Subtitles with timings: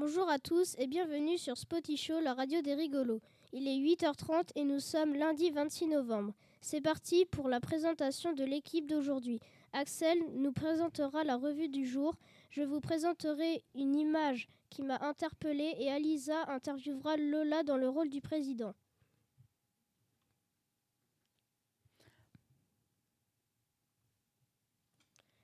[0.00, 3.20] Bonjour à tous et bienvenue sur Spotty Show, la radio des rigolos.
[3.52, 6.32] Il est 8h30 et nous sommes lundi 26 novembre.
[6.62, 9.40] C'est parti pour la présentation de l'équipe d'aujourd'hui.
[9.74, 12.14] Axel nous présentera la revue du jour.
[12.48, 18.08] Je vous présenterai une image qui m'a interpellée et Alisa interviewera Lola dans le rôle
[18.08, 18.72] du président.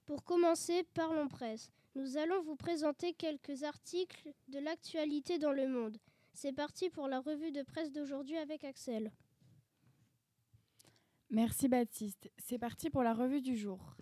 [0.06, 1.70] Pour commencer, parlons presse.
[1.96, 5.96] Nous allons vous présenter quelques articles de l'actualité dans le monde.
[6.34, 9.10] C'est parti pour la revue de presse d'aujourd'hui avec Axel.
[11.30, 12.30] Merci Baptiste.
[12.36, 13.96] C'est parti pour la revue du jour.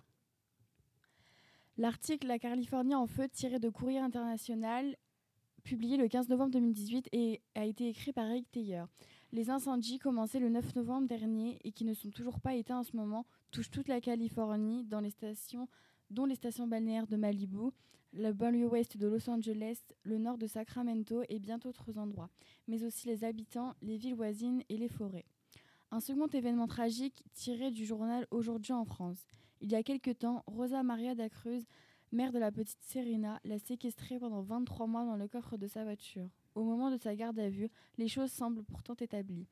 [1.77, 4.97] L'article La Californie en feu tiré de Courrier International,
[5.63, 8.89] publié le 15 novembre 2018 et a été écrit par Eric Taylor.
[9.31, 12.83] Les incendies commencés le 9 novembre dernier et qui ne sont toujours pas éteints en
[12.83, 15.69] ce moment touchent toute la Californie dans les stations
[16.09, 17.71] dont les stations balnéaires de Malibu,
[18.13, 22.29] le banlieue ouest de Los Angeles, le nord de Sacramento et bien d'autres endroits,
[22.67, 25.25] mais aussi les habitants, les villes voisines et les forêts.
[25.91, 29.25] Un second événement tragique tiré du journal Aujourd'hui en France.
[29.61, 31.63] Il y a quelque temps, Rosa Maria da Cruz,
[32.11, 35.83] mère de la petite Serena, l'a séquestrée pendant 23 mois dans le coffre de sa
[35.83, 36.29] voiture.
[36.55, 39.47] Au moment de sa garde à vue, les choses semblent pourtant établies.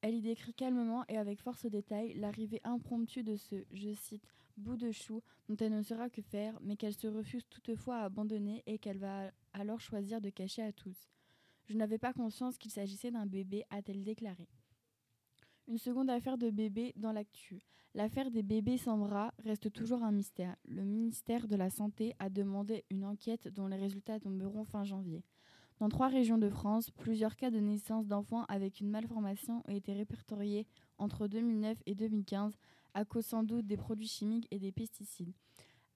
[0.00, 4.28] Elle y décrit calmement et avec force de détail l'arrivée impromptue de ce, je cite,
[4.56, 8.04] bout de chou dont elle ne saura que faire, mais qu'elle se refuse toutefois à
[8.04, 11.08] abandonner et qu'elle va alors choisir de cacher à tous.
[11.66, 14.48] Je n'avais pas conscience qu'il s'agissait d'un bébé, a-t-elle déclaré.
[15.66, 17.62] Une seconde affaire de bébé dans l'actu.
[17.94, 20.56] L'affaire des bébés sans bras reste toujours un mystère.
[20.66, 25.22] Le ministère de la Santé a demandé une enquête dont les résultats tomberont fin janvier.
[25.78, 29.92] Dans trois régions de France, plusieurs cas de naissance d'enfants avec une malformation ont été
[29.92, 30.66] répertoriés
[30.98, 32.56] entre 2009 et 2015
[32.94, 35.32] à cause sans doute des produits chimiques et des pesticides.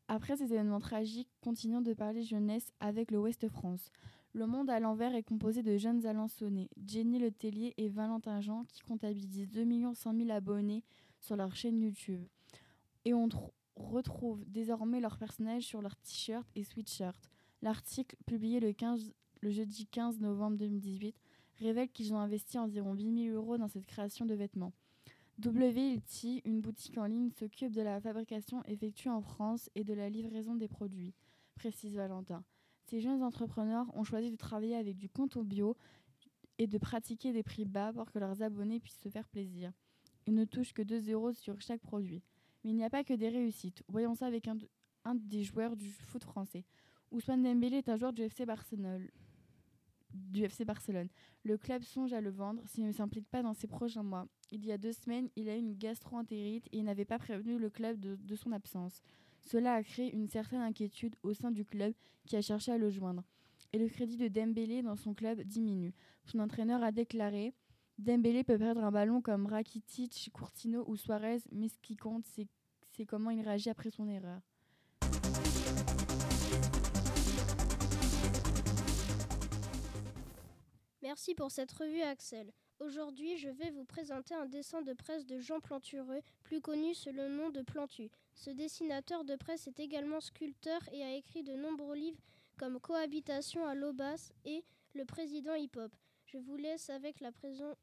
[0.09, 3.91] Après ces événements tragiques, continuons de parler jeunesse avec le Ouest France.
[4.33, 8.81] Le monde à l'envers est composé de jeunes alençonnés, Jenny Letellier et Valentin Jean, qui
[8.83, 10.83] comptabilisent 2 100 000 abonnés
[11.21, 12.25] sur leur chaîne YouTube.
[13.05, 13.29] Et on
[13.77, 17.29] retrouve désormais leurs personnages sur leurs t-shirts et sweatshirts.
[17.63, 21.17] L'article, publié le, 15, le jeudi 15 novembre 2018,
[21.59, 24.73] révèle qu'ils ont investi environ 8 000 euros dans cette création de vêtements.
[25.45, 30.11] WLT, une boutique en ligne, s'occupe de la fabrication effectuée en France et de la
[30.11, 31.15] livraison des produits,
[31.55, 32.43] précise Valentin.
[32.87, 35.77] Ces jeunes entrepreneurs ont choisi de travailler avec du au bio
[36.59, 39.73] et de pratiquer des prix bas pour que leurs abonnés puissent se faire plaisir.
[40.27, 42.21] Ils ne touchent que 2 euros sur chaque produit.
[42.65, 43.85] Mais il n'y a pas que des réussites.
[43.87, 44.59] Voyons ça avec un,
[45.05, 46.65] un des joueurs du foot français.
[47.13, 49.07] Ousmane Dembélé est un joueur du FC Barcelone
[50.31, 51.09] du FC Barcelone.
[51.45, 54.27] Le club songe à le vendre s'il ne s'implique pas dans ces prochains mois.
[54.51, 57.59] Il y a deux semaines, il a eu une gastro-entérite et il n'avait pas prévenu
[57.59, 59.03] le club de, de, son absence.
[59.43, 61.95] Cela a créé une certaine inquiétude au sein du club
[62.27, 63.23] qui a cherché à le joindre.
[63.73, 65.93] Et le crédit de Dembélé dans son club diminue.
[66.25, 67.55] Son entraîneur a déclaré
[67.99, 73.07] Dembélé peut perdre un ballon comme Rakitic, Courtino ou Suarez, mais ce qui compte, c'est
[73.07, 74.41] comment il réagit après son erreur.
[81.09, 82.53] Merci pour cette revue Axel.
[82.81, 87.13] Aujourd'hui, je vais vous présenter un dessin de presse de Jean Plantureux, plus connu sous
[87.13, 88.11] le nom de Plantu.
[88.35, 92.21] Ce dessinateur de presse est également sculpteur et a écrit de nombreux livres
[92.59, 95.91] comme Cohabitation à l'Aubas et Le président hip-hop.
[96.27, 97.79] Je vous laisse avec la présentation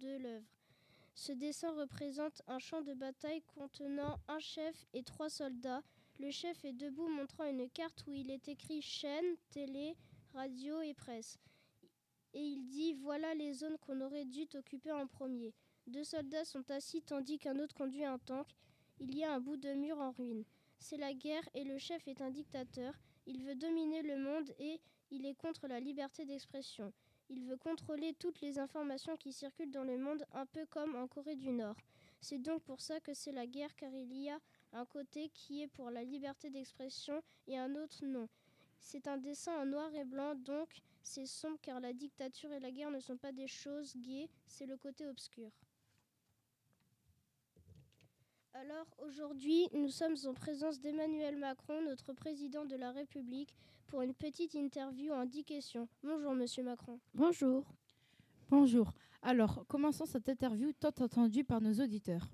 [0.00, 0.48] de l'œuvre.
[1.14, 5.82] Ce dessin représente un champ de bataille contenant un chef et trois soldats.
[6.20, 9.94] Le chef est debout montrant une carte où il est écrit chaîne, télé,
[10.32, 11.38] radio et presse
[12.36, 15.54] et il dit Voilà les zones qu'on aurait dû occuper en premier.
[15.86, 18.46] Deux soldats sont assis tandis qu'un autre conduit un tank.
[19.00, 20.44] Il y a un bout de mur en ruine.
[20.78, 22.92] C'est la guerre et le chef est un dictateur.
[23.26, 24.80] Il veut dominer le monde et
[25.10, 26.92] il est contre la liberté d'expression.
[27.30, 31.08] Il veut contrôler toutes les informations qui circulent dans le monde, un peu comme en
[31.08, 31.76] Corée du Nord.
[32.20, 34.38] C'est donc pour ça que c'est la guerre, car il y a
[34.72, 38.28] un côté qui est pour la liberté d'expression et un autre non.
[38.88, 40.68] C'est un dessin en noir et blanc, donc
[41.02, 44.64] c'est sombre car la dictature et la guerre ne sont pas des choses gaies, c'est
[44.64, 45.50] le côté obscur.
[48.52, 53.56] Alors aujourd'hui, nous sommes en présence d'Emmanuel Macron, notre président de la République,
[53.88, 55.88] pour une petite interview en 10 questions.
[56.04, 57.00] Bonjour Monsieur Macron.
[57.12, 57.64] Bonjour.
[58.50, 58.92] Bonjour.
[59.20, 62.30] Alors, commençons cette interview tant attendue par nos auditeurs.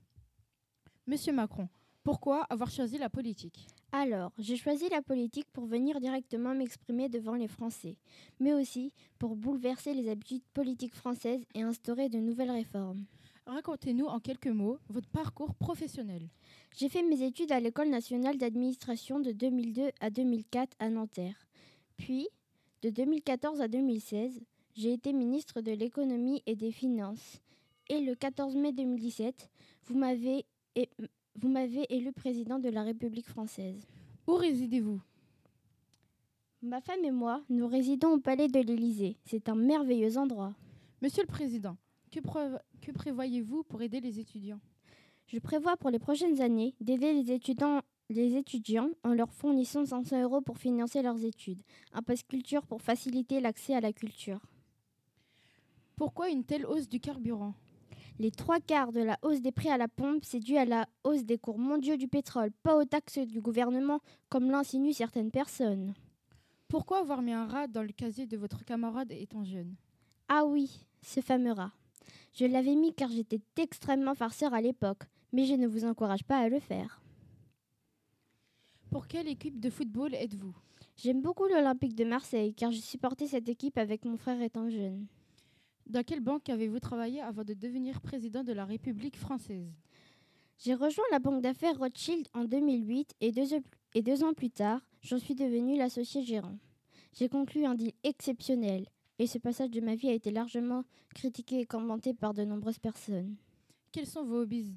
[1.06, 1.70] Monsieur Macron,
[2.04, 3.66] pourquoi avoir choisi la politique?
[3.92, 7.96] Alors, j'ai choisi la politique pour venir directement m'exprimer devant les Français,
[8.40, 13.04] mais aussi pour bouleverser les habitudes politiques françaises et instaurer de nouvelles réformes.
[13.46, 16.28] Racontez-nous en quelques mots votre parcours professionnel.
[16.76, 21.46] J'ai fait mes études à l'École nationale d'administration de 2002 à 2004 à Nanterre.
[21.96, 22.28] Puis,
[22.82, 24.40] De 2014 à 2016,
[24.74, 27.40] j'ai été ministre de l'économie et des finances.
[27.88, 29.48] Et le 14 mai 2017,
[29.84, 30.44] vous m'avez
[31.36, 33.86] vous m'avez élu président de la République française.
[34.26, 35.00] Où résidez-vous?
[36.62, 39.16] Ma femme et moi, nous résidons au palais de l'Élysée.
[39.24, 40.54] C'est un merveilleux endroit.
[41.00, 41.76] Monsieur le Président,
[42.12, 44.60] que, prévo- que prévoyez-vous pour aider les étudiants?
[45.26, 47.80] Je prévois pour les prochaines années d'aider les étudiants,
[48.10, 51.62] les étudiants en leur fournissant 500 euros pour financer leurs études,
[51.92, 54.40] un pass culture pour faciliter l'accès à la culture.
[55.96, 57.54] Pourquoi une telle hausse du carburant?
[58.18, 60.86] Les trois quarts de la hausse des prix à la pompe, c'est dû à la
[61.02, 65.94] hausse des cours mondiaux du pétrole, pas aux taxes du gouvernement, comme l'insinuent certaines personnes.
[66.68, 69.74] Pourquoi avoir mis un rat dans le casier de votre camarade étant jeune?
[70.28, 71.72] Ah oui, ce fameux rat.
[72.34, 76.38] Je l'avais mis car j'étais extrêmement farceur à l'époque, mais je ne vous encourage pas
[76.38, 77.02] à le faire.
[78.90, 80.54] Pour quelle équipe de football êtes-vous?
[80.96, 85.06] J'aime beaucoup l'Olympique de Marseille car j'ai supporté cette équipe avec mon frère étant jeune.
[85.86, 89.72] Dans quelle banque avez-vous travaillé avant de devenir président de la République française?
[90.58, 93.62] J'ai rejoint la banque d'affaires Rothschild en 2008 et deux, œufs-
[93.94, 96.56] et deux ans plus tard, j'en suis devenu l'associé gérant.
[97.14, 98.86] J'ai conclu un deal exceptionnel
[99.18, 100.84] et ce passage de ma vie a été largement
[101.14, 103.36] critiqué et commenté par de nombreuses personnes.
[103.90, 104.74] Quels sont vos hobbies?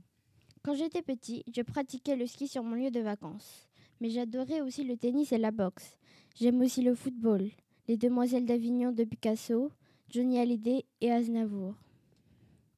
[0.63, 3.69] Quand j'étais petit, je pratiquais le ski sur mon lieu de vacances.
[4.01, 5.97] Mais j'adorais aussi le tennis et la boxe.
[6.35, 7.49] J'aime aussi le football,
[7.87, 9.71] les Demoiselles d'Avignon de Picasso,
[10.09, 11.73] Johnny Hallyday et Aznavour.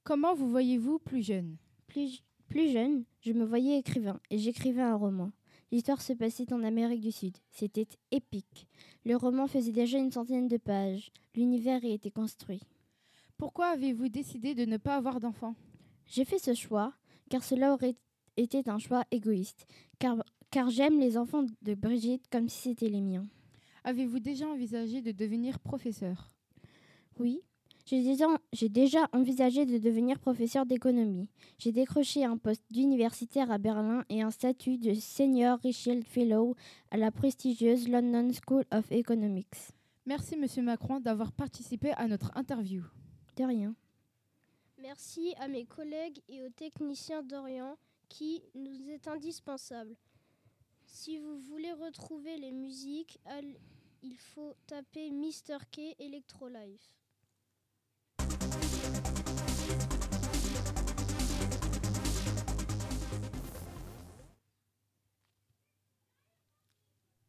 [0.04, 1.58] Comment vous voyez-vous plus jeune?
[1.88, 5.32] Plus, plus jeune, je me voyais écrivain et j'écrivais un roman.
[5.72, 7.38] L'histoire se passait en Amérique du Sud.
[7.52, 8.68] C'était épique.
[9.06, 11.12] Le roman faisait déjà une centaine de pages.
[11.36, 12.62] L'univers y était construit.
[13.38, 15.56] Pourquoi avez-vous décidé de ne pas avoir d'enfants
[16.08, 16.94] J'ai fait ce choix
[17.30, 17.96] car cela aurait
[18.38, 19.68] été un choix égoïste.
[20.00, 23.28] Car, car j'aime les enfants de Brigitte comme si c'était les miens.
[23.84, 26.32] Avez-vous déjà envisagé de devenir professeur?
[27.20, 27.42] Oui,
[27.86, 28.02] j'ai
[28.70, 31.30] déjà, envisagé de devenir professeur d'économie.
[31.58, 36.56] J'ai décroché un poste d'universitaire à Berlin et un statut de Senior Richelieu Fellow
[36.92, 39.72] à la prestigieuse London School of Economics.
[40.06, 42.84] Merci Monsieur Macron d'avoir participé à notre interview.
[43.38, 43.74] De rien.
[44.80, 47.78] Merci à mes collègues et aux techniciens d'Orient
[48.10, 49.96] qui nous est indispensable.
[50.86, 53.20] Si vous voulez retrouver les musiques,
[54.04, 55.60] il faut taper Mr.
[55.72, 56.92] K Electro Life.